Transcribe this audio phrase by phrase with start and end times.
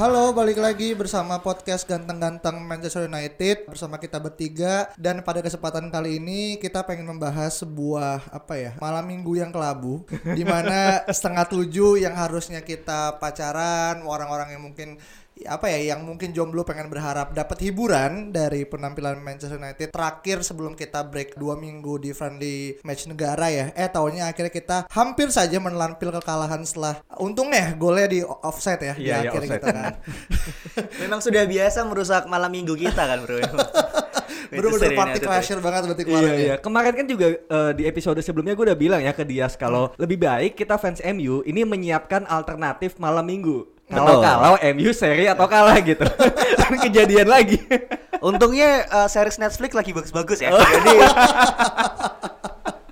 [0.00, 4.88] Halo, balik lagi bersama podcast Ganteng-Ganteng Manchester United bersama kita bertiga.
[4.96, 10.00] Dan pada kesempatan kali ini kita pengen membahas sebuah apa ya malam minggu yang kelabu
[10.24, 14.96] di mana setengah tujuh yang harusnya kita pacaran orang-orang yang mungkin
[15.40, 20.76] apa ya yang mungkin jomblo pengen berharap dapat hiburan dari penampilan Manchester United terakhir sebelum
[20.76, 25.56] kita break dua minggu di friendly match negara ya eh tahunnya akhirnya kita hampir saja
[25.56, 29.56] menelan pil kekalahan setelah untungnya golnya di offside ya di Iya, iya, akhir offside.
[29.56, 29.92] gitu kan
[31.02, 33.40] Memang sudah biasa merusak malam minggu kita kan bro
[34.50, 36.46] Bener-bener Manchester party United crasher banget berarti Iya kemarin iya.
[36.46, 36.54] ya.
[36.58, 40.18] Kemarin kan juga eh, di episode sebelumnya gue udah bilang ya ke Dias kalau lebih
[40.18, 43.79] baik kita fans MU ini menyiapkan alternatif malam minggu.
[43.90, 46.06] Kalau kalau MU seri atau kalah gitu.
[46.56, 47.58] Tapi Kejadian lagi.
[48.22, 50.92] Untungnya eh, series Netflix lagi bagus-bagus ya Jadi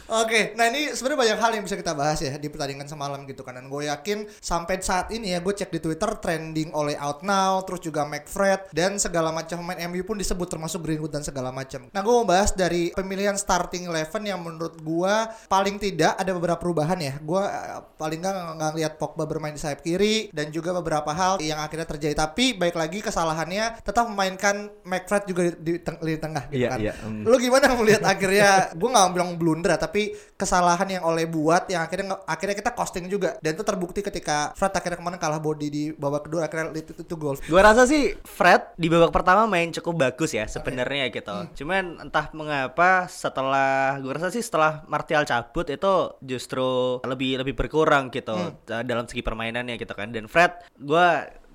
[0.08, 3.44] Oke, nah ini sebenarnya banyak hal yang bisa kita bahas ya di pertandingan semalam gitu
[3.44, 3.60] kan.
[3.60, 7.60] Dan gue yakin sampai saat ini ya gue cek di Twitter trending oleh Out Now,
[7.60, 11.92] terus juga McFred dan segala macam pemain MU pun disebut termasuk Greenwood dan segala macam.
[11.92, 16.56] Nah gue mau bahas dari pemilihan starting eleven yang menurut gue paling tidak ada beberapa
[16.56, 17.20] perubahan ya.
[17.20, 21.36] Gue eh, paling nggak nggak ngeliat Pogba bermain di sayap kiri dan juga beberapa hal
[21.44, 22.16] yang akhirnya terjadi.
[22.16, 26.78] Tapi baik lagi kesalahannya tetap memainkan McFred juga di, di, di tengah gitu Iya, kan.
[26.80, 27.28] iya, mm.
[27.28, 29.97] Lu gimana melihat akhirnya gue nggak bilang blunder tapi
[30.38, 34.72] kesalahan yang oleh buat yang akhirnya akhirnya kita costing juga dan itu terbukti ketika Fred
[34.74, 37.36] akhirnya kemarin kalah body di babak kedua akhirnya itu, itu, itu gol.
[37.38, 41.36] Gue rasa sih Fred di babak pertama main cukup bagus ya sebenarnya gitu.
[41.64, 48.14] Cuman entah mengapa setelah gue rasa sih setelah Martial cabut itu justru lebih lebih berkurang
[48.14, 48.36] gitu
[48.70, 50.14] eh, dalam segi permainannya gitu kan.
[50.14, 51.08] Dan Fred gue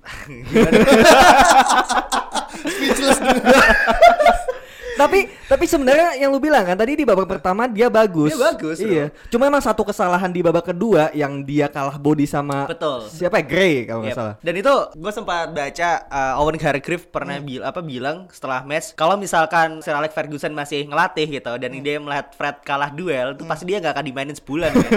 [2.64, 3.18] Speechless.
[5.04, 8.32] Tapi tapi sebenarnya yang lu bilang kan tadi di babak pertama dia bagus.
[8.32, 8.88] Dia bagus, bro.
[8.88, 9.06] Iya.
[9.28, 13.04] Cuma emang satu kesalahan di babak kedua yang dia kalah body sama Betul.
[13.06, 14.18] siapa ya Gray kalau nggak Yep.
[14.18, 14.34] salah.
[14.40, 19.14] Dan itu gue sempat baca uh, Owen Hargreaves pernah bil apa bilang setelah match kalau
[19.14, 23.64] misalkan Sir Alex Ferguson masih ngelatih gitu dan dia melihat Fred kalah duel itu pasti
[23.64, 24.70] dia nggak akan dimainin sebulan.
[24.74, 24.90] kan.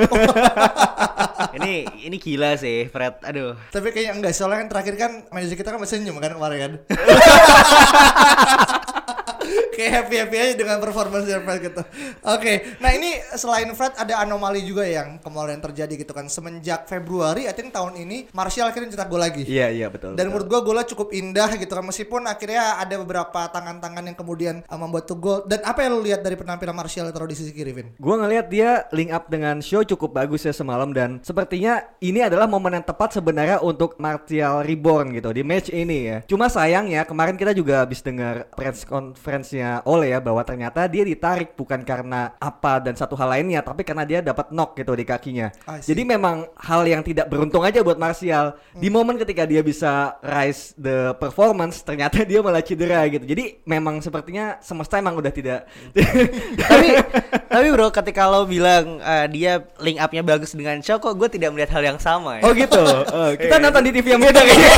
[1.57, 3.19] ini ini gila sih Fred.
[3.23, 3.57] Aduh.
[3.69, 6.71] tapi kayaknya enggak soalnya kan terakhir kan manajer kita kan masih senyum kan kemarin kan.
[9.87, 11.81] Kayak happy happy aja dengan performance dari Fred gitu.
[12.27, 16.27] Oke, nah ini selain Fred ada anomali juga yang kemarin terjadi gitu kan.
[16.27, 19.47] Semenjak Februari, I think tahun ini Martial akhirnya cetak gol lagi.
[19.47, 20.19] Iya iya betul.
[20.19, 20.31] Dan betul.
[20.35, 24.75] menurut gua golnya cukup indah gitu kan meskipun akhirnya ada beberapa tangan-tangan yang kemudian uh,
[24.75, 25.39] membuat tuh gol.
[25.47, 27.87] Dan apa yang lu lihat dari penampilan Martial taruh di sisi kiri, Vin?
[27.95, 32.43] Gua ngelihat dia link up dengan show cukup bagus ya semalam dan sepertinya ini adalah
[32.43, 36.17] momen yang tepat sebenarnya untuk Martial Reborn gitu di match ini ya.
[36.27, 41.53] Cuma sayangnya kemarin kita juga habis dengar press conference-nya Ole ya bahwa ternyata dia ditarik
[41.53, 45.51] bukan karena apa dan satu hal lainnya tapi karena dia dapat knock gitu di kakinya.
[45.83, 48.57] Jadi memang hal yang tidak beruntung aja buat Martial.
[48.73, 53.25] Di momen ketika dia bisa rise the performance ternyata dia malah cedera gitu.
[53.27, 55.69] Jadi memang sepertinya semesta emang udah tidak
[56.69, 56.89] tapi
[57.47, 61.53] tapi bro ketika lo bilang uh, dia link upnya bagus dengan Shaw kok gue tidak
[61.53, 62.43] melihat hal yang sama ya.
[62.45, 62.83] Oh gitu.
[63.13, 64.73] Oh, kita nonton di TV yang beda kayaknya.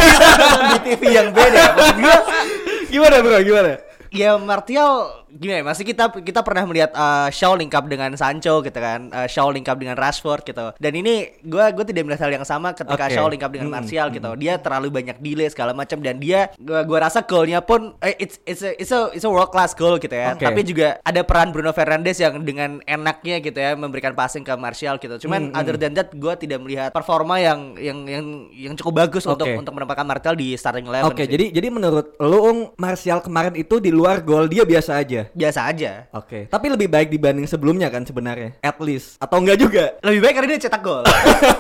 [0.69, 1.63] di TV yang beda.
[1.75, 2.17] Maksud gue
[2.93, 3.39] gimana bro?
[3.41, 3.71] Gimana?
[4.11, 8.75] Ya Martial ya, masih kita kita pernah melihat uh, Shaw link up dengan Sancho gitu
[8.75, 12.33] kan uh, Shaw link up dengan Rashford gitu dan ini gue gue tidak melihat hal
[12.33, 13.13] yang sama ketika Oke.
[13.13, 16.49] Shaw link up dengan Hmm, Martial gitu dia terlalu banyak delay segala macam dan dia
[16.57, 19.77] gua gua rasa golnya pun eh, it's it's a, it's a, it's a world class
[19.77, 20.41] goal gitu ya Oke.
[20.41, 24.97] tapi juga ada peran Bruno Fernandes yang dengan enaknya gitu ya memberikan passing ke Martial
[24.97, 29.05] gitu cuman Hmm, other than that gue tidak melihat performa yang yang yang yang cukup
[29.05, 29.59] bagus untuk Oke.
[29.59, 31.29] untuk menempatkan Martial di starting eleven Oke, sih.
[31.29, 35.18] jadi jadi menurut lu Ung, Martial kemarin itu di luar gol dia biasa aja.
[35.19, 35.33] Aja.
[35.35, 35.91] biasa aja.
[36.11, 38.55] Oke, tapi lebih baik dibanding sebelumnya kan sebenarnya.
[38.59, 39.99] At least atau enggak juga?
[39.99, 41.03] Lebih baik karena dia cetak gol.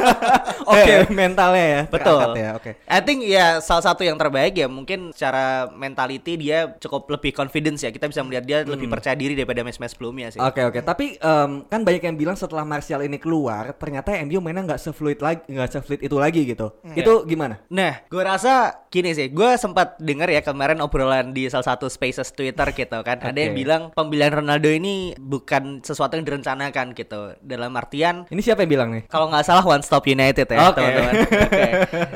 [0.69, 1.81] Oke, Eh, mentalnya ya.
[1.89, 2.27] Betul.
[2.35, 2.49] ya.
[2.55, 2.71] Oke.
[2.85, 7.81] I think ya salah satu yang terbaik ya mungkin secara mentality dia cukup lebih confidence
[7.81, 7.89] ya.
[7.89, 10.39] Kita bisa melihat dia lebih percaya diri daripada match-match sebelumnya sih.
[10.39, 14.63] Oke oke, tapi em, kan banyak yang bilang setelah Martial ini keluar, ternyata MU mainnya
[14.65, 16.67] nggak sefluid lagi, nggak sefluid itu lagi gitu.
[16.93, 17.59] Itu gimana?
[17.67, 22.31] Nah, gue rasa gini sih, gue sempat dengar ya kemarin obrolan di salah satu spaces
[22.31, 27.35] Twitter gitu kan, ada yang bilang pembelian Ronaldo ini bukan sesuatu yang direncanakan gitu.
[27.41, 29.03] Dalam artian Ini siapa yang bilang nih?
[29.09, 30.77] kalau nggak salah One Stop United ya Oke.
[30.79, 31.13] teman-teman.
[31.49, 31.69] Oke.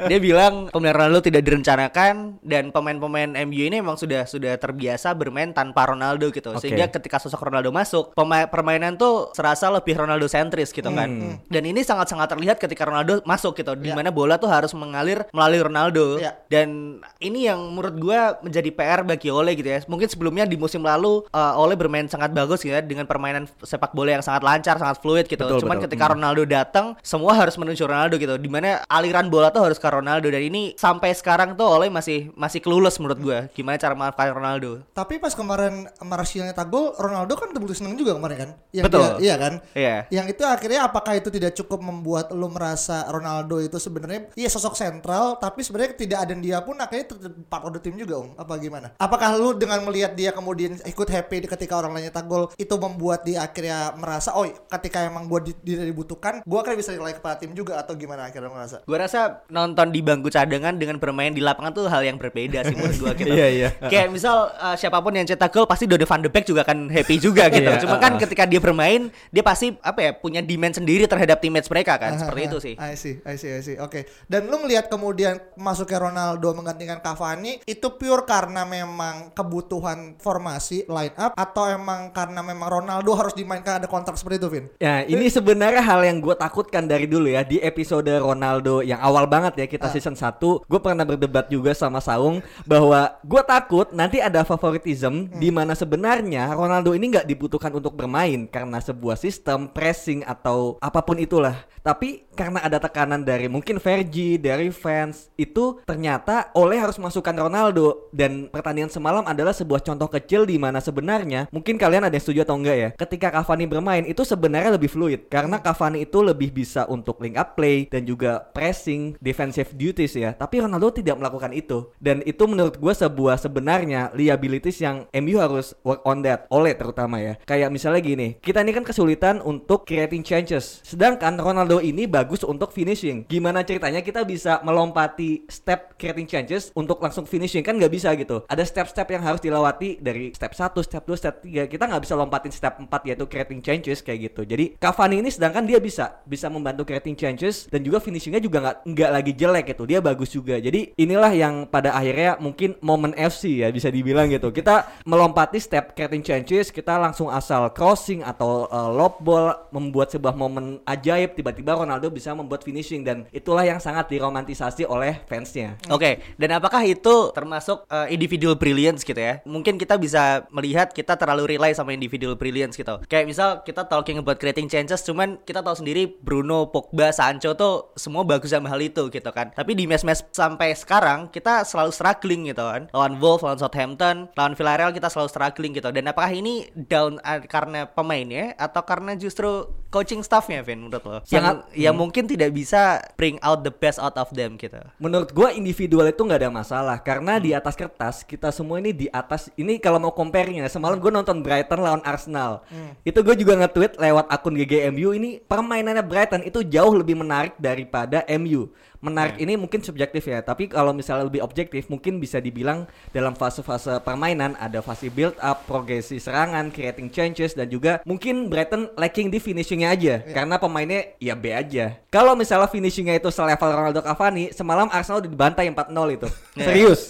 [0.10, 5.52] Dia bilang pembelian Ronaldo tidak direncanakan dan pemain-pemain MU ini memang sudah sudah terbiasa bermain
[5.52, 6.54] tanpa Ronaldo gitu.
[6.54, 6.68] Oke.
[6.68, 8.14] Sehingga ketika sosok Ronaldo masuk,
[8.50, 11.10] permainan tuh serasa lebih Ronaldo sentris gitu kan.
[11.10, 11.36] Hmm.
[11.50, 15.62] Dan ini sangat-sangat terlihat ketika Ronaldo masuk gitu, di mana bola tuh harus mengalir melalui
[15.64, 16.20] Ronaldo.
[16.20, 16.38] Ya.
[16.52, 19.80] Dan ini yang menurut gua menjadi PR bagi Ole gitu ya.
[19.88, 23.96] Mungkin sebelumnya di musim lalu uh, Ole bermain sangat bagus gitu ya dengan permainan sepak
[23.96, 25.40] bola yang sangat lancar, sangat fluid gitu.
[25.44, 25.86] Betul, Cuman betul.
[25.88, 28.36] ketika Ronaldo datang, semua harus menuju Ronaldo gitu.
[28.36, 32.34] Di mana aliran bola tuh harus ke Ronaldo dan ini sampai sekarang tuh Ole masih
[32.34, 34.84] masih clueless menurut gua gimana cara memanfaatkan Ronaldo.
[34.92, 38.50] Tapi pas kemarin Martial nyetak gol, Ronaldo kan terbukti seneng juga kemarin kan?
[38.74, 39.02] Yang Betul.
[39.02, 39.54] dia- iya kan?
[39.74, 39.96] Iya.
[40.10, 44.74] Yang itu akhirnya apakah itu tidak cukup membuat lu merasa Ronaldo itu sebenarnya iya sosok
[44.74, 48.36] sentral, tapi sebenarnya tidak ada dia pun akhirnya tetap part of the team juga, Om.
[48.40, 48.88] Apa gimana?
[48.98, 53.22] Apakah lu dengan melihat dia kemudian ikut happy ketika orang lain nyetak gol itu membuat
[53.22, 57.38] dia akhirnya merasa, oh ketika emang gua di- tidak dibutuhkan, gua akhirnya bisa nilai kepada
[57.38, 58.82] tim juga atau gimana akhirnya merasa?
[58.84, 62.74] Gue rasa nonton di bangku cadangan dengan bermain di lapangan tuh hal yang berbeda sih
[62.74, 63.32] menurut gue gitu.
[63.44, 63.70] Iya, iya.
[63.82, 66.88] Kayak misal uh, siapa pun yang cetak gol pasti Donny van de Beek juga akan
[66.88, 67.66] happy juga gitu.
[67.66, 71.68] Iya, Cuma kan ketika dia bermain dia pasti apa ya punya demand sendiri terhadap teammates
[71.68, 72.74] mereka kan seperti itu sih.
[72.80, 73.76] I see, I see, I see.
[73.82, 74.06] Oke.
[74.30, 81.16] Dan lu ngelihat kemudian masuknya Ronaldo menggantikan Cavani itu pure karena memang kebutuhan formasi line
[81.20, 84.66] up atau emang karena memang Ronaldo harus dimainkan ada kontrak seperti itu, Vin?
[84.80, 89.28] Ya, ini sebenarnya hal yang gue takutkan dari dulu ya di episode Ronaldo yang awal
[89.28, 94.24] banget ya kita season 1 gue pernah berdebat juga sama Saung bahwa gue takut nanti
[94.24, 100.24] ada favoritism di mana sebenarnya Ronaldo ini nggak dibutuhkan untuk bermain karena sebuah sistem pressing
[100.24, 101.66] atau apa pun itulah.
[101.84, 108.08] Tapi karena ada tekanan dari mungkin Vergi dari fans itu ternyata oleh harus masukkan Ronaldo.
[108.16, 112.46] Dan pertandingan semalam adalah sebuah contoh kecil di mana sebenarnya mungkin kalian ada yang setuju
[112.46, 115.26] atau enggak ya ketika Cavani bermain itu sebenarnya lebih fluid.
[115.26, 120.38] Karena Cavani itu lebih bisa untuk link up play dan juga pressing defensive duties ya.
[120.38, 121.90] Tapi Ronaldo tidak melakukan itu.
[121.98, 127.18] Dan itu menurut gue sebuah sebenarnya liabilities yang MU harus work on that oleh terutama
[127.18, 127.34] ya.
[127.50, 132.70] Kayak misalnya gini kita ini kan kesulitan untuk creating changes sedangkan Ronaldo ini bagus untuk
[132.70, 133.26] finishing.
[133.26, 137.66] Gimana ceritanya kita bisa melompati step creating changes untuk langsung finishing?
[137.66, 138.46] Kan nggak bisa gitu.
[138.46, 142.14] Ada step-step yang harus dilewati dari step 1, step 2, step 3 kita nggak bisa
[142.20, 144.44] lompatin step 4 yaitu creating changes kayak gitu.
[144.44, 149.10] Jadi Cavani ini sedangkan dia bisa bisa membantu creating changes dan juga finishingnya juga nggak
[149.10, 149.84] lagi jelek gitu.
[149.88, 150.60] Dia bagus juga.
[150.60, 154.52] Jadi inilah yang pada akhirnya mungkin momen FC ya bisa dibilang gitu.
[154.52, 160.36] Kita melompati step creating changes kita langsung asal crossing atau uh, lob ball membuat sebuah
[160.36, 163.06] momen ajaib tiba-tiba Ronaldo bisa membuat finishing.
[163.06, 165.80] Dan itulah yang sangat diromantisasi oleh fansnya.
[165.94, 169.40] Oke, dan apakah itu termasuk uh, individual brilliance gitu ya?
[169.46, 172.98] Mungkin kita bisa melihat kita terlalu rely sama individual brilliance gitu.
[173.06, 177.94] Kayak misal kita talking about creating chances, cuman kita tahu sendiri Bruno, Pogba, Sancho tuh
[177.94, 179.54] semua bagus sama hal itu gitu kan.
[179.54, 182.90] Tapi di match-match sampai sekarang kita selalu struggling gitu kan.
[182.90, 185.90] Lawan Wolves, lawan Southampton, lawan Villarreal kita selalu struggling gitu.
[185.94, 191.22] Dan apakah ini down uh, karena pemainnya atau karena justru coaching staffnya, Vin menurut lo?
[191.22, 194.82] Sangat- yang, yang mungkin tidak bisa bring out the best out of them gitu.
[194.98, 199.08] Menurut gua individual itu nggak ada masalah karena di atas kertas kita semua ini di
[199.12, 200.14] atas ini kalau mau
[200.54, 202.62] compare-nya semalam gue nonton Brighton lawan Arsenal.
[203.02, 208.22] Itu gue juga nge-tweet lewat akun GGMU ini permainannya Brighton itu jauh lebih menarik daripada
[208.38, 208.70] MU
[209.04, 214.00] menarik ini mungkin subjektif ya tapi kalau misalnya lebih objektif mungkin bisa dibilang dalam fase-fase
[214.00, 219.44] permainan ada fase build up progresi serangan creating changes dan juga mungkin Brighton lacking di
[219.44, 220.16] finishingnya aja.
[220.24, 222.00] Karena pemainnya ya B aja.
[222.08, 226.28] Kalau misalnya finishingnya itu selevel Ronaldo Cavani semalam Arsenal udah dibantai 4-0 itu.
[226.64, 227.02] Serius?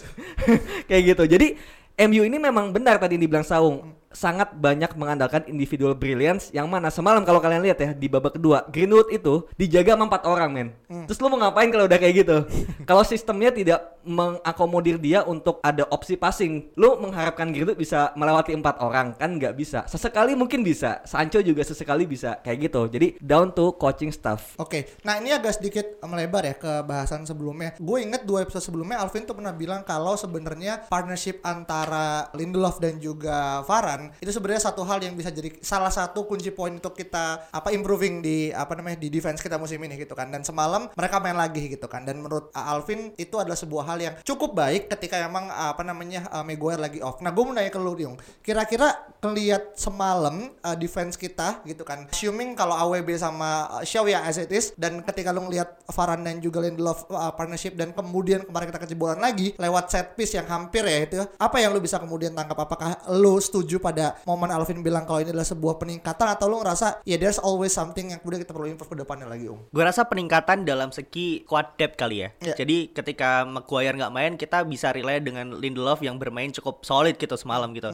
[0.89, 1.23] Kayak gitu.
[1.29, 1.47] Jadi
[1.93, 6.87] MU ini memang benar tadi yang dibilang Saung sangat banyak mengandalkan individual brilliance yang mana
[6.93, 10.69] semalam kalau kalian lihat ya di babak kedua Greenwood itu dijaga sama empat orang men.
[11.09, 12.37] Terus lu mau ngapain kalau udah kayak gitu?
[12.89, 18.79] Kalau sistemnya tidak mengakomodir dia untuk ada opsi passing lu mengharapkan Greenwood bisa melewati empat
[18.83, 19.15] orang?
[19.17, 19.87] Kan nggak bisa.
[19.87, 21.01] Sesekali mungkin bisa.
[21.07, 22.81] Sancho juga sesekali bisa kayak gitu.
[22.91, 24.59] Jadi down to coaching staff.
[24.59, 27.73] Oke, nah ini agak sedikit melebar ya ke bahasan sebelumnya.
[27.79, 32.99] Gue inget dua episode sebelumnya Alvin tuh pernah bilang kalau sebenarnya partnership antara Lindelof dan
[32.99, 34.11] juga Varane kan.
[34.19, 38.19] Itu sebenarnya satu hal yang bisa jadi salah satu kunci poin untuk kita apa improving
[38.19, 40.27] di apa namanya di defense kita musim ini gitu kan.
[40.27, 42.03] Dan semalam mereka main lagi gitu kan.
[42.03, 46.43] Dan menurut Alvin itu adalah sebuah hal yang cukup baik ketika emang apa namanya uh,
[46.43, 47.23] Maguire lagi off.
[47.23, 48.17] Nah, gue mau nanya ke lu, Yung.
[48.43, 48.91] Kira-kira
[49.23, 52.09] ngelihat semalam uh, defense kita gitu kan.
[52.09, 56.25] Assuming kalau AWB sama uh, Shaw ya as it is dan ketika lu ngelihat Varane
[56.25, 60.49] dan juga Lindelof uh, partnership dan kemudian kemarin kita kejebolan lagi lewat set piece yang
[60.49, 63.92] hampir ya itu apa yang lu bisa kemudian tangkap apakah lu setuju pada
[64.25, 68.11] momen Alvin bilang kalau ini adalah sebuah peningkatan atau lu ngerasa ya there's always something
[68.11, 71.77] yang kemudian kita perlu improve ke depannya lagi um Gue rasa peningkatan dalam segi squad
[71.77, 72.29] depth kali ya.
[72.41, 72.55] Iya.
[72.57, 77.35] Jadi ketika Maguire nggak main, kita bisa rely dengan Lindelof yang bermain cukup solid gitu
[77.37, 77.93] semalam gitu.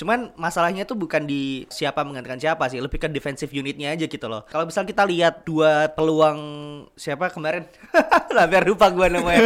[0.00, 4.26] Cuman masalahnya tuh bukan di siapa menggantikan siapa sih, lebih ke defensive unitnya aja gitu
[4.32, 4.48] loh.
[4.48, 6.38] Kalau misal kita lihat dua peluang
[6.96, 7.68] siapa kemarin,
[8.38, 9.44] hampir lupa gue namanya.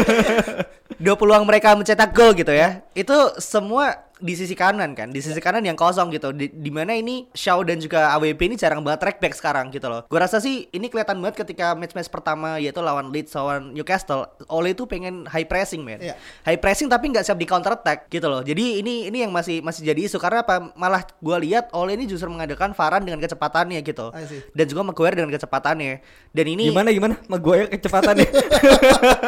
[1.05, 2.87] dua peluang mereka mencetak gol gitu ya.
[2.95, 6.33] Itu semua di sisi kanan kan, di sisi kanan yang kosong gitu.
[6.33, 9.85] Di, di mana ini Shaw dan juga AWP ini jarang banget track back sekarang gitu
[9.93, 10.09] loh.
[10.09, 14.25] Gue rasa sih ini kelihatan banget ketika match-match pertama yaitu lawan Leeds lawan Newcastle.
[14.49, 16.00] Ole itu pengen high pressing men.
[16.00, 16.16] Iya.
[16.49, 18.40] High pressing tapi nggak siap di counter attack gitu loh.
[18.40, 20.73] Jadi ini ini yang masih masih jadi isu karena apa?
[20.73, 24.09] Malah gue lihat Ole ini justru mengadakan Varane dengan kecepatannya gitu.
[24.57, 26.00] Dan juga Maguire dengan kecepatannya.
[26.33, 27.14] Dan ini Gimana gimana?
[27.28, 28.28] Maguire kecepatannya.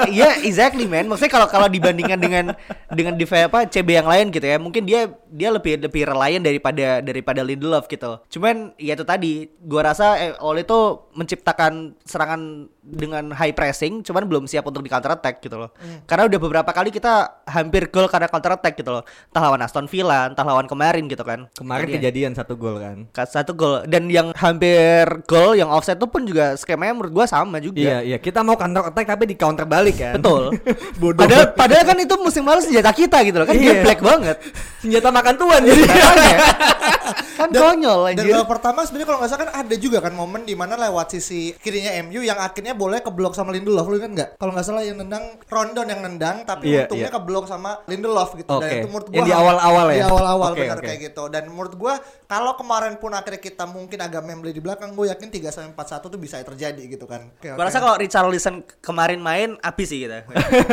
[0.06, 1.10] Iya, exactly man.
[1.10, 2.44] Maksudnya kalau kalau dibandingkan dengan
[2.88, 7.02] dengan div apa CB yang lain gitu ya, mungkin dia dia lebih lebih reliant daripada
[7.02, 8.22] daripada Lindelof gitu.
[8.30, 10.78] Cuman ya itu tadi, gua rasa eh, Ole itu
[11.12, 15.74] menciptakan serangan dengan high pressing, cuman belum siap untuk di counter attack gitu loh.
[16.06, 19.02] Karena udah beberapa kali kita hampir gol karena counter attack gitu loh.
[19.34, 21.50] Entah lawan Aston Villa, entah lawan kemarin gitu kan.
[21.58, 23.10] Kemarin Jadi ya, kejadian satu gol kan.
[23.26, 27.58] satu gol dan yang hampir gol yang offset itu pun juga skemanya menurut gua sama
[27.58, 27.82] juga.
[27.82, 28.16] Iya, iya.
[28.22, 30.14] Kita mau counter attack tapi di counter balik kan.
[30.22, 30.54] Betul.
[31.02, 31.18] Bodoh.
[31.26, 33.62] Padahal, padahal kan itu musim lalu senjata kita gitu loh kan Iya.
[33.66, 34.36] dia black banget.
[34.82, 35.82] Senjata makan tuan jadi.
[37.38, 38.32] Kan konyol Dan anjir.
[38.34, 41.52] babak pertama sebenarnya kalau nggak salah kan ada juga kan momen di mana lewat sisi
[41.54, 44.30] kirinya MU yang akhirnya boleh keblok sama Lindelof lu kan nggak?
[44.36, 47.14] Kalau nggak salah yang nendang Rondon yang nendang tapi Iya, untungnya iya.
[47.14, 48.48] keblok sama Lindelof gitu.
[48.50, 48.76] Dan Oke.
[48.76, 50.04] itu menurut gua Yang di awal-awal Di ya?
[50.06, 50.84] awal-awal Oke, benar oke.
[50.84, 51.22] kayak gitu.
[51.26, 51.94] Dan menurut gua
[52.26, 56.02] kalau kemarin pun akhirnya kita mungkin agak membeli di belakang, gue yakin 3 sampai 4
[56.02, 57.30] 1 tuh bisa terjadi gitu kan.
[57.30, 57.64] Oke, Gua oke.
[57.64, 60.26] rasa kalau Richarlison kemarin main habis sih kita.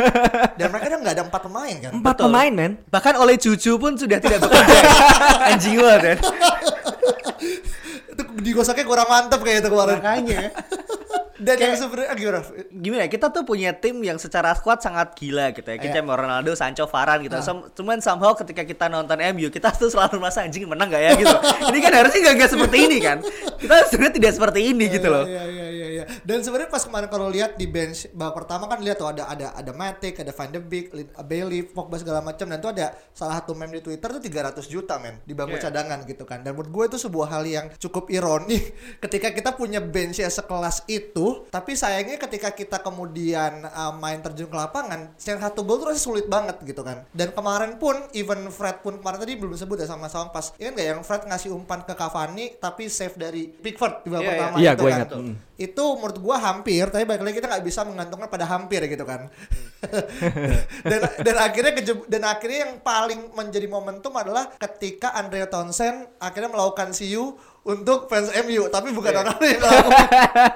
[0.58, 1.92] dan mereka udah nggak ada empat pemain kan.
[1.92, 2.24] Empat Betul.
[2.26, 2.72] pemain men.
[2.84, 4.78] Bahkan oleh Cucu pun sudah tidak bekerja.
[5.50, 6.14] Anjing banget ya.
[8.10, 9.98] Itu digosoknya kurang mantep kayak itu kemarin.
[10.00, 10.42] Makanya.
[11.34, 12.38] Dan yang sebenarnya ah, gimana?
[12.70, 15.76] Gimana ya, kita tuh punya tim yang secara squad sangat gila gitu ya.
[15.76, 16.06] Kita Iya.
[16.06, 17.36] mau Ronaldo, Sancho, Varane gitu.
[17.42, 21.10] Sem- Cuman somehow ketika kita nonton MU, kita tuh selalu merasa anjing menang gak ya
[21.18, 21.34] gitu.
[21.74, 23.18] ini kan harusnya gak, gak seperti ini kan.
[23.58, 25.26] Kita sebenarnya tidak seperti ini gitu loh.
[25.26, 25.73] Iya iya iya
[26.04, 26.20] iya.
[26.22, 29.50] Dan sebenarnya pas kemarin kalau lihat di bench babak pertama kan lihat tuh ada ada
[29.50, 33.38] ada Matic, ada Van de Beek, Lin- Bailey, Pogba segala macam dan tuh ada salah
[33.38, 34.30] satu meme di Twitter tuh 300
[34.64, 35.64] juta men di bangku Iya.
[35.64, 36.40] cadangan gitu kan.
[36.40, 38.60] Dan menurut gue itu sebuah hal yang cukup ironi
[39.04, 44.46] ketika kita punya bench yang sekelas itu, tapi sayangnya ketika kita kemudian uh, main terjun
[44.46, 47.06] ke lapangan, yang satu gol tuh rasanya sulit banget gitu kan.
[47.10, 50.72] Dan kemarin pun even Fred pun kemarin tadi belum sebut ya sama sama pas ingat
[50.74, 54.32] gak yang Fred ngasih umpan ke Cavani tapi save dari Pickford di babak Iya, iya.
[54.34, 54.98] pertama Iya, itu gue kan.
[54.98, 55.10] ingat.
[55.54, 59.28] Itu menurut gua hampir, tapi balik lagi kita nggak bisa menggantungkan pada hampir gitu kan.
[60.88, 61.72] dan dan akhirnya
[62.06, 68.28] dan akhirnya yang paling menjadi momentum adalah ketika Andrea Townsend akhirnya melakukan CU untuk fans
[68.44, 69.18] MU, tapi bukan Iya.
[69.20, 70.08] Ronaldo yang melakukan.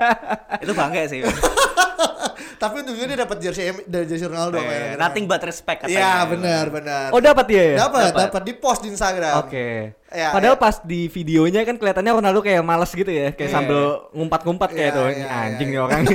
[0.64, 1.21] Itu bangga sih.
[2.62, 4.59] tapi untungnya dia dapat jersey M- dari jersey Ronaldo.
[4.59, 4.97] Eh, kayaknya.
[4.99, 5.99] nothing but respect katanya.
[5.99, 7.07] Iya benar benar.
[7.11, 7.76] Oh dapat dia ya?
[7.87, 8.42] dapat Dapat.
[8.45, 9.35] di post di Instagram.
[9.40, 9.98] Oke.
[10.08, 10.60] Ya, Padahal ya.
[10.60, 13.54] pas di videonya kan kelihatannya Ronaldo kayak males gitu ya, kayak Iya.
[13.54, 15.06] sambil ngumpat-ngumpat kayak Iya, tuh.
[15.12, 15.74] iya, Anjing iya.
[15.76, 16.00] nih orang.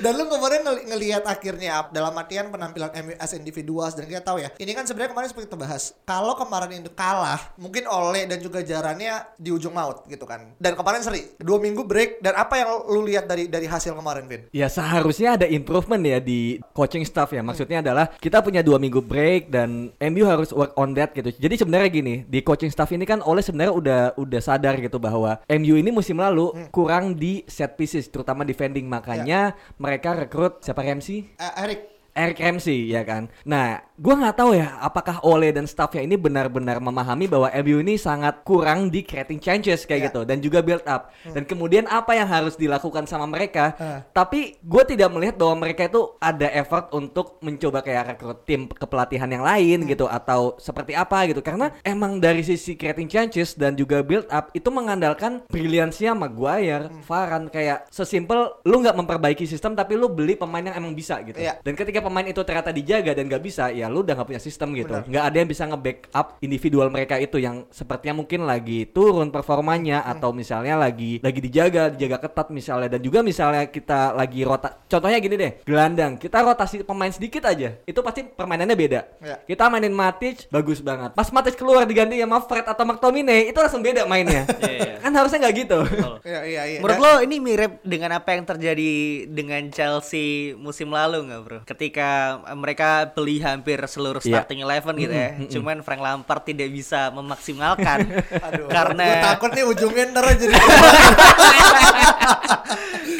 [0.00, 4.40] Dan lu kemarin ngeli- ngelihat akhirnya dalam artian penampilan MU as individuals dan kita tahu
[4.40, 4.50] ya.
[4.56, 5.94] Ini kan sebenarnya kemarin seperti kita bahas.
[6.02, 10.56] Kalau kemarin itu kalah, mungkin Ole dan juga jarannya di ujung maut gitu kan.
[10.56, 12.18] Dan kemarin seri, dua minggu break.
[12.18, 14.42] Dan apa yang lu lihat dari dari hasil kemarin, Vin?
[14.50, 17.44] Ya seharusnya ada improvement ya di coaching staff ya.
[17.44, 21.30] Maksudnya adalah kita punya dua minggu break dan MU harus work on that gitu.
[21.30, 25.42] Jadi sebenarnya gini di coaching staff ini kan oleh sebenarnya udah udah sadar gitu bahwa
[25.50, 28.86] MU ini musim lalu kurang di set pieces terutama defending.
[28.86, 31.26] Makanya mereka rekrut siapa Ramsey?
[31.36, 33.30] Eh, Erik, Eric Ramsey ya kan.
[33.42, 37.94] Nah, gua nggak tahu ya apakah Ole dan staffnya ini benar-benar memahami bahwa MU ini
[37.94, 40.06] sangat kurang di creating chances kayak Ya.
[40.08, 41.12] gitu dan juga build up.
[41.28, 43.76] Dan kemudian apa yang harus dilakukan sama mereka?
[43.76, 44.00] Ah.
[44.10, 49.28] Tapi gue tidak melihat bahwa mereka itu ada effort untuk mencoba kayak rekrut tim kepelatihan
[49.28, 51.40] yang lain gitu atau seperti apa gitu.
[51.40, 57.52] Karena emang dari sisi creating chances dan juga build up itu mengandalkan brilliance-nya Maguire, Varane
[57.52, 61.36] kayak sesimpel lu nggak memperbaiki sistem tapi lu beli pemain yang emang bisa gitu.
[61.36, 61.60] Iya.
[61.60, 64.40] Dan ketika ketika pemain itu ternyata dijaga dan nggak bisa, ya lu udah nggak punya
[64.40, 64.96] sistem gitu.
[65.04, 70.16] Nggak ada yang bisa nge-backup individual mereka itu yang sepertinya mungkin lagi turun performanya Hmm.
[70.16, 74.80] atau misalnya lagi lagi dijaga, dijaga ketat misalnya dan juga misalnya kita lagi rota.
[74.88, 76.16] Contohnya gini deh, gelandang.
[76.16, 79.00] Kita rotasi pemain sedikit aja, itu pasti permainannya beda.
[79.20, 79.36] Ya.
[79.44, 81.12] Kita mainin Matic bagus banget.
[81.12, 84.48] Pas Matic keluar diganti sama Fred atau McTominay, itu langsung beda mainnya.
[84.60, 84.94] Iya, iya.
[85.02, 85.78] kan harusnya nggak gitu.
[86.22, 86.78] Iya iya iya.
[86.84, 88.90] Menurut lo ini mirip dengan apa yang terjadi
[89.26, 91.58] dengan Chelsea musim lalu nggak bro?
[91.66, 94.44] Ketika eh, mereka beli hampir seluruh Iya.
[94.44, 97.98] starting eleven gitu ya, cuman Frank Lampard tidak bisa memaksimalkan
[98.46, 100.54] Aduh, karena gue takut nih ujungnya ntar jadi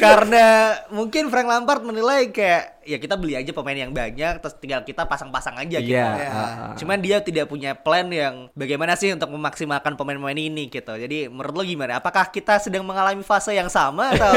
[0.01, 0.45] karena
[0.89, 5.05] mungkin Frank Lampard menilai kayak ya kita beli aja pemain yang banyak terus tinggal kita
[5.05, 5.93] pasang-pasang aja gitu.
[5.93, 6.09] Iya.
[6.17, 6.31] Iya.
[6.33, 6.73] ah, ah.
[6.81, 10.97] Cuman dia tidak punya plan yang bagaimana sih untuk memaksimalkan pemain-pemain ini gitu.
[10.97, 12.01] Jadi menurut lo gimana?
[12.01, 14.33] Apakah kita sedang mengalami fase yang sama atau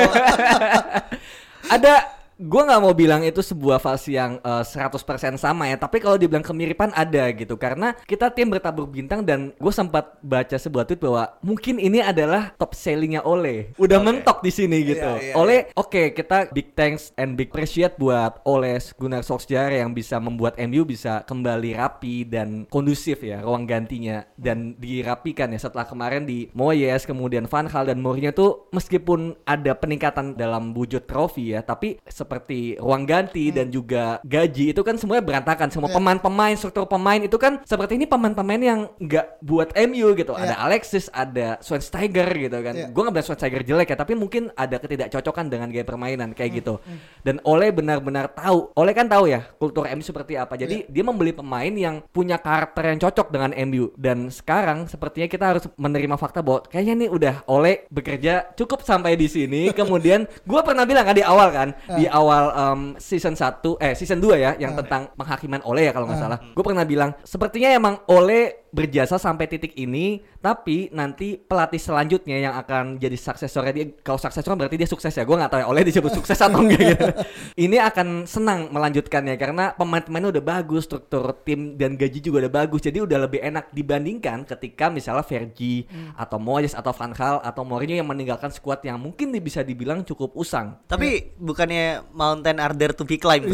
[1.79, 6.15] ada gua nggak mau bilang itu sebuah fase yang eh, 100% sama ya tapi kalau
[6.15, 7.55] dibilang kemiripan ada gitu.
[7.57, 12.55] Karena kita tim bertabur bintang dan gue sempat baca sebuah tweet bahwa mungkin ini adalah
[12.55, 13.73] top sellingnya Ole.
[13.79, 15.03] Udah mentok di sini gitu.
[15.03, 19.95] Iya, iya, Ole oke kita big thanks and big appreciate buat Ole Gunnar Solskjaer yang
[19.95, 25.59] bisa membuat MU bisa kembali rapi dan kondusif ya ruang gantinya dan dirapikan ya.
[25.61, 31.05] Setelah kemarin di Moyes kemudian Van Gaal dan Mourinho tuh meskipun ada peningkatan dalam wujud
[31.05, 32.32] trofi ya tapi seperti
[32.79, 35.69] ruang ganti dan juga gaji itu kan semuanya berantakan.
[35.69, 35.97] Semua Iya.
[35.97, 40.33] pemain-pemain struktur pemain itu kan seperti ini pemain-pemain yang nggak buat MU gitu.
[40.33, 40.41] Iya.
[40.43, 42.73] ada Alexis ada Schweinsteiger gitu kan.
[42.73, 42.87] Iya.
[42.89, 46.51] gue nggak bilang Schweinsteiger jelek ya tapi mungkin ada ketidakcocokan dengan gaya permainan Hmm, kayak
[46.59, 46.73] gitu
[47.21, 50.55] dan Ole benar-benar tahu Ole kan tahu ya kultur MU seperti apa.
[50.55, 50.89] Jadi Iya.
[50.89, 55.63] dia membeli pemain yang punya karakter yang cocok dengan MU dan sekarang sepertinya kita harus
[55.75, 59.61] menerima fakta bahwa kayaknya nih udah Ole bekerja cukup sampai di sini.
[59.79, 64.21] Kemudian gue pernah bilang kan di awal kan di awal em, season 1 eh season
[64.21, 66.39] 2 ya yang tentang penghakiman Ole ya kalau nggak salah.
[66.53, 72.57] Gue pernah bilang sepertinya emang Ole berjasa sampai titik ini tapi nanti pelatih selanjutnya yang
[72.57, 75.85] akan jadi suksesornya dia kalau suksesor berarti dia sukses ya gue nggak tahu ya Ole
[75.85, 77.07] disebut sukses atau enggak gitu.
[77.69, 82.81] Ini akan senang melanjutkannya karena pemain-pemainnya udah bagus struktur tim dan gaji juga udah bagus
[82.81, 85.85] jadi udah lebih enak dibandingkan ketika misalnya Fergie
[86.17, 90.33] atau Moyes atau Van Gaal atau Mourinho yang meninggalkan skuad yang mungkin bisa dibilang cukup
[90.33, 90.81] usang.
[90.89, 93.53] Tapi bukannya mountain are there to be climbed.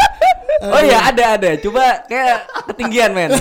[0.60, 1.50] oh iya ada ada.
[1.56, 2.38] Coba kayak
[2.72, 3.32] ketinggian men.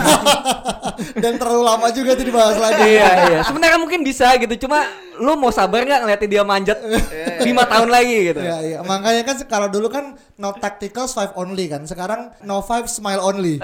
[1.24, 2.88] Dan terlalu lama juga tuh dibahas lagi.
[2.88, 3.40] iya iya.
[3.44, 4.68] Sebenarnya mungkin bisa gitu.
[4.68, 4.88] Cuma
[5.20, 6.80] lu mau sabar nggak ngeliatin dia manjat
[7.48, 11.68] lima tahun lagi gitu Iya iya makanya kan kalau dulu kan no tactical five only
[11.68, 13.60] kan sekarang no five smile only.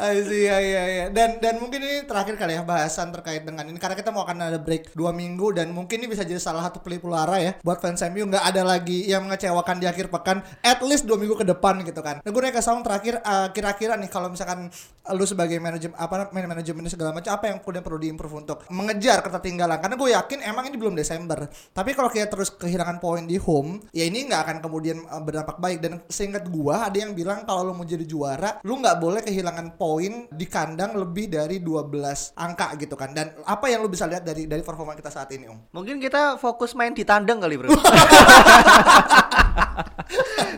[0.00, 1.04] I see, iya iya iya.
[1.12, 4.48] Dan dan mungkin ini terakhir kali ya bahasan terkait dengan ini karena kita mau akan
[4.48, 7.84] ada break dua minggu dan mungkin ini bisa jadi salah satu pelipu lara ya buat
[7.84, 11.44] fans MU nggak ada lagi yang mengecewakan di akhir pekan at least dua minggu ke
[11.44, 12.24] depan gitu kan.
[12.24, 14.72] Nah gue nanya ke Saung terakhir eh, kira-kira nih kalau misalkan
[15.12, 19.20] lu sebagai manajemen apa man- manajemen segala macam apa yang kemudian perlu diimprove untuk mengejar
[19.20, 23.36] ketertinggalan karena gue yakin emang ini belum Desember tapi kalau kita terus kehilangan poin di
[23.36, 27.44] home ya ini nggak akan kemudian eh, berdampak baik dan seingat gua ada yang bilang
[27.44, 32.34] kalau lu mau jadi juara lu nggak boleh kehilangan poin di kandang lebih dari 12
[32.40, 35.46] angka gitu kan dan apa yang lu bisa lihat dari dari performa kita saat ini
[35.46, 37.68] om Mungkin kita fokus main di tandang kali bro.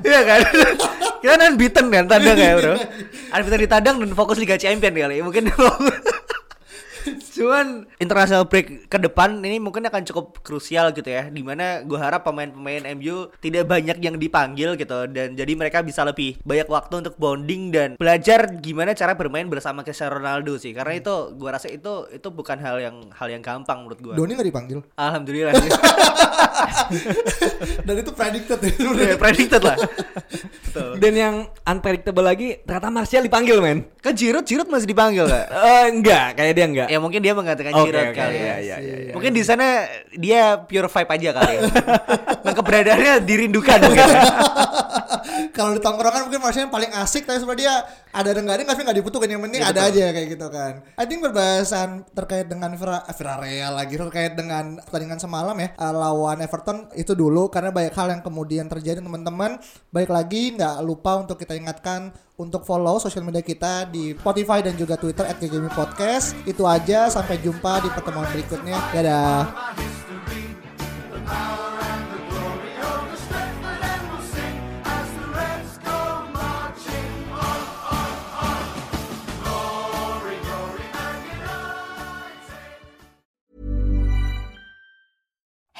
[0.02, 0.40] Iya kan?
[1.22, 2.74] Kita unbeaten kan tandang ya bro.
[3.30, 5.22] Unbeaten di tandang dan fokus Liga Champion kali.
[5.22, 5.52] Mungkin
[7.36, 11.98] Cuman international break ke depan ini mungkin akan cukup krusial gitu ya Di mana gue
[11.98, 16.94] harap pemain-pemain MU tidak banyak yang dipanggil gitu Dan jadi mereka bisa lebih banyak waktu
[17.02, 20.70] untuk bonding dan belajar gimana cara bermain bersama Cristiano Ronaldo sih.
[20.72, 24.32] Karena itu gue rasa itu itu bukan hal yang hal yang gampang menurut gue Doni
[24.36, 24.78] nggak dipanggil?
[24.94, 25.52] Alhamdulillah
[27.86, 29.16] dan itu predicted ya sebenarnya.
[29.18, 29.76] predicted lah.
[30.72, 30.92] Betul.
[31.00, 31.34] dan yang
[31.68, 33.78] unpredictable lagi ternyata Martial dipanggil men.
[34.00, 35.46] Kan Giroud, Giroud masih dipanggil gak?
[35.52, 36.26] Eh, enggak.
[36.38, 38.56] Kayak dia enggak ya mungkin dia menggantikan Oke, Giroud oke, kali iya, ya.
[38.60, 39.12] iya, iya, iya.
[39.16, 41.52] Mungkin di sana dia pure vibe aja kali.
[41.56, 41.60] ya.
[42.44, 44.08] nah, keberadaannya dirindukan mungkin.
[45.56, 47.74] kalau di tongkrongan mungkin maksudnya paling asik tapi sebenarnya dia
[48.12, 51.04] ada dan nggak ada tapi nggak dibutuhkan yang penting ada aja kayak gitu kan I
[51.06, 56.38] think berbahasan terkait dengan Vira, eh, Villarreal lagi terkait dengan pertandingan semalam ya eh, lawan
[56.42, 59.60] Everton itu dulu karena banyak hal yang kemudian terjadi teman-teman
[59.92, 64.74] baik lagi nggak lupa untuk kita ingatkan untuk follow sosial media kita di Spotify dan
[64.74, 65.38] juga Twitter at
[65.72, 66.34] Podcast.
[66.42, 68.78] Itu aja sampai jumpa di pertemuan berikutnya.
[68.90, 69.38] Dadah